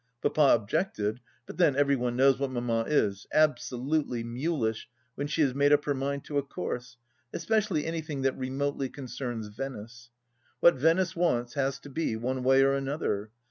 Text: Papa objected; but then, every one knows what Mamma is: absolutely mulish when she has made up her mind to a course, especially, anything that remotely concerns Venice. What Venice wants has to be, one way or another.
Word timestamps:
Papa 0.23 0.53
objected; 0.55 1.19
but 1.45 1.57
then, 1.57 1.75
every 1.75 1.95
one 1.95 2.15
knows 2.15 2.39
what 2.39 2.49
Mamma 2.49 2.85
is: 2.87 3.27
absolutely 3.31 4.23
mulish 4.23 4.89
when 5.13 5.27
she 5.27 5.43
has 5.43 5.53
made 5.53 5.71
up 5.71 5.85
her 5.85 5.93
mind 5.93 6.23
to 6.23 6.39
a 6.39 6.41
course, 6.41 6.97
especially, 7.33 7.85
anything 7.85 8.23
that 8.23 8.35
remotely 8.35 8.89
concerns 8.89 9.49
Venice. 9.49 10.09
What 10.59 10.73
Venice 10.73 11.15
wants 11.15 11.53
has 11.53 11.77
to 11.81 11.89
be, 11.91 12.15
one 12.15 12.41
way 12.41 12.63
or 12.63 12.73
another. 12.73 13.29